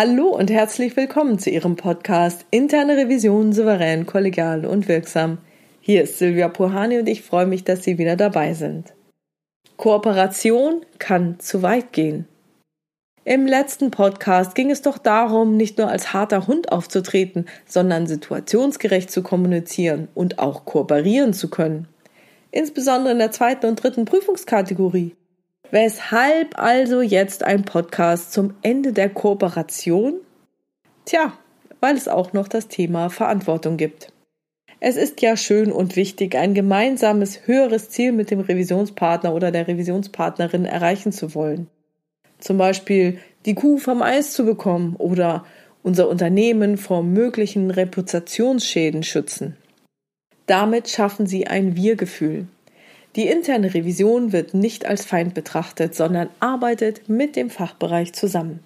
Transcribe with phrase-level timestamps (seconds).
[0.00, 5.38] Hallo und herzlich willkommen zu Ihrem Podcast Interne Revision souverän, kollegial und wirksam.
[5.80, 8.94] Hier ist Silvia Puhani und ich freue mich, dass Sie wieder dabei sind.
[9.76, 12.28] Kooperation kann zu weit gehen.
[13.24, 19.10] Im letzten Podcast ging es doch darum, nicht nur als harter Hund aufzutreten, sondern situationsgerecht
[19.10, 21.88] zu kommunizieren und auch kooperieren zu können.
[22.52, 25.16] Insbesondere in der zweiten und dritten Prüfungskategorie.
[25.70, 30.14] Weshalb also jetzt ein Podcast zum Ende der Kooperation?
[31.04, 31.34] Tja,
[31.80, 34.10] weil es auch noch das Thema Verantwortung gibt.
[34.80, 39.68] Es ist ja schön und wichtig, ein gemeinsames höheres Ziel mit dem Revisionspartner oder der
[39.68, 41.66] Revisionspartnerin erreichen zu wollen.
[42.38, 45.44] Zum Beispiel die Kuh vom Eis zu bekommen oder
[45.82, 49.56] unser Unternehmen vor möglichen Reputationsschäden schützen.
[50.46, 52.46] Damit schaffen Sie ein Wir-Gefühl.
[53.16, 58.60] Die interne Revision wird nicht als Feind betrachtet, sondern arbeitet mit dem Fachbereich zusammen.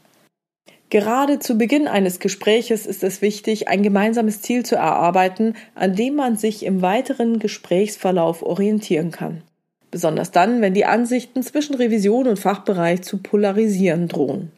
[0.90, 6.16] Gerade zu Beginn eines Gespräches ist es wichtig, ein gemeinsames Ziel zu erarbeiten, an dem
[6.16, 9.42] man sich im weiteren Gesprächsverlauf orientieren kann.
[9.90, 14.52] Besonders dann, wenn die Ansichten zwischen Revision und Fachbereich zu polarisieren drohen.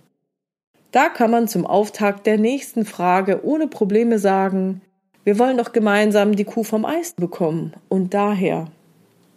[0.91, 4.81] Da kann man zum Auftakt der nächsten Frage ohne Probleme sagen,
[5.25, 8.67] wir wollen doch gemeinsam die Kuh vom Eis bekommen und daher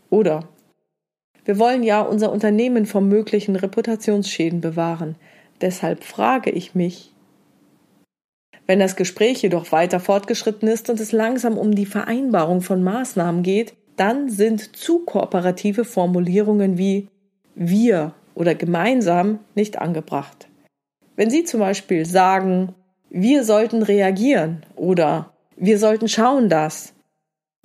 [0.09, 0.47] oder
[1.45, 5.16] wir wollen ja unser Unternehmen vor möglichen Reputationsschäden bewahren.
[5.61, 7.14] Deshalb frage ich mich,
[8.66, 13.44] wenn das Gespräch jedoch weiter fortgeschritten ist und es langsam um die Vereinbarung von Maßnahmen
[13.44, 17.08] geht, dann sind zu kooperative Formulierungen wie
[17.55, 20.47] wir oder gemeinsam nicht angebracht.
[21.16, 22.75] Wenn Sie zum Beispiel sagen,
[23.09, 26.93] wir sollten reagieren oder wir sollten schauen, dass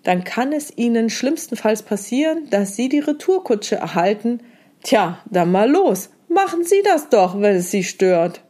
[0.02, 4.40] dann kann es Ihnen schlimmstenfalls passieren, dass Sie die Retourkutsche erhalten.
[4.82, 6.10] Tja, dann mal los.
[6.28, 8.42] Machen Sie das doch, wenn es Sie stört.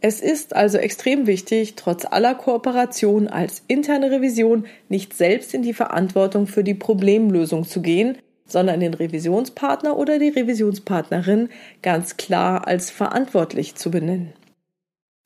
[0.00, 5.74] Es ist also extrem wichtig, trotz aller Kooperation als interne Revision nicht selbst in die
[5.74, 11.48] Verantwortung für die Problemlösung zu gehen, sondern den Revisionspartner oder die Revisionspartnerin
[11.82, 14.32] ganz klar als verantwortlich zu benennen.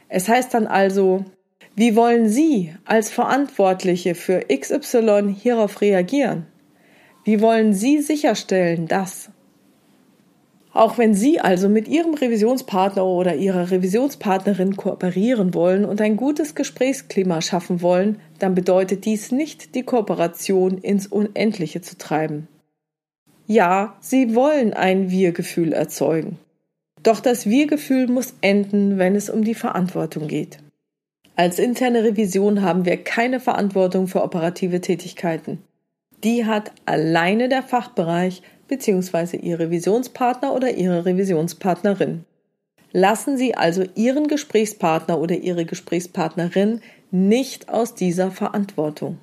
[0.09, 1.25] Es heißt dann also,
[1.81, 6.45] wie wollen Sie als Verantwortliche für XY hierauf reagieren?
[7.25, 9.31] Wie wollen Sie sicherstellen, dass
[10.75, 16.55] auch wenn Sie also mit Ihrem Revisionspartner oder Ihrer Revisionspartnerin kooperieren wollen und ein gutes
[16.55, 22.47] Gesprächsklima schaffen wollen, dann bedeutet dies nicht, die Kooperation ins Unendliche zu treiben.
[23.47, 26.39] Ja, Sie wollen ein Wir-Gefühl erzeugen.
[27.03, 30.59] Doch das Wir-Gefühl muss enden, wenn es um die Verantwortung geht.
[31.41, 35.63] Als interne Revision haben wir keine Verantwortung für operative Tätigkeiten.
[36.23, 39.39] Die hat alleine der Fachbereich bzw.
[39.39, 42.27] Ihr Revisionspartner oder Ihre Revisionspartnerin.
[42.93, 49.17] Lassen Sie also Ihren Gesprächspartner oder Ihre Gesprächspartnerin nicht aus dieser Verantwortung.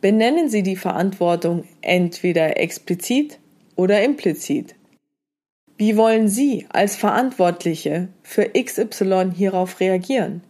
[0.00, 3.40] Benennen Sie die Verantwortung entweder explizit
[3.74, 4.76] oder implizit.
[5.78, 10.42] Wie wollen Sie als Verantwortliche für XY hierauf reagieren?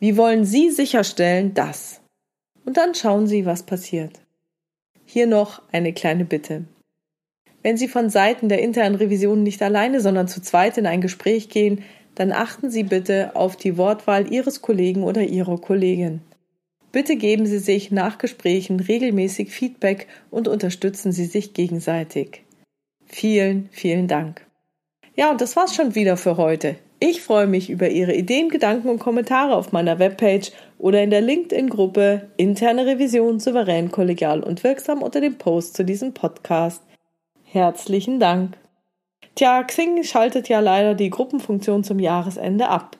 [0.00, 2.00] Wie wollen Sie sicherstellen, dass?
[2.64, 4.18] Und dann schauen Sie, was passiert.
[5.04, 6.64] Hier noch eine kleine Bitte.
[7.62, 11.50] Wenn Sie von Seiten der internen Revision nicht alleine, sondern zu zweit in ein Gespräch
[11.50, 11.84] gehen,
[12.14, 16.22] dann achten Sie bitte auf die Wortwahl Ihres Kollegen oder Ihrer Kollegin.
[16.92, 22.42] Bitte geben Sie sich nach Gesprächen regelmäßig Feedback und unterstützen Sie sich gegenseitig.
[23.04, 24.46] Vielen, vielen Dank.
[25.14, 26.76] Ja, und das war's schon wieder für heute.
[27.02, 31.22] Ich freue mich über Ihre Ideen, Gedanken und Kommentare auf meiner Webpage oder in der
[31.22, 36.82] LinkedIn-Gruppe Interne Revision souverän, kollegial und wirksam unter dem Post zu diesem Podcast.
[37.42, 38.58] Herzlichen Dank.
[39.34, 42.98] Tja, Xing schaltet ja leider die Gruppenfunktion zum Jahresende ab.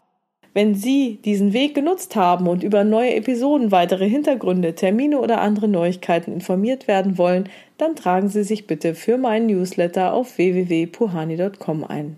[0.55, 5.69] Wenn Sie diesen Weg genutzt haben und über neue Episoden, weitere Hintergründe, Termine oder andere
[5.69, 12.17] Neuigkeiten informiert werden wollen, dann tragen Sie sich bitte für meinen Newsletter auf www.puhani.com ein.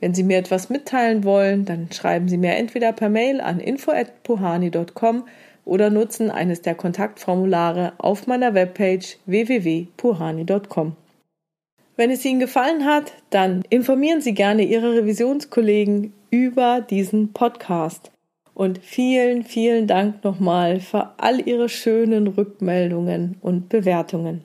[0.00, 5.24] Wenn Sie mir etwas mitteilen wollen, dann schreiben Sie mir entweder per Mail an info@puhani.com
[5.64, 10.96] oder nutzen eines der Kontaktformulare auf meiner Webpage www.puhani.com.
[11.96, 18.10] Wenn es Ihnen gefallen hat, dann informieren Sie gerne Ihre Revisionskollegen über diesen Podcast.
[18.54, 24.44] Und vielen, vielen Dank nochmal für all Ihre schönen Rückmeldungen und Bewertungen.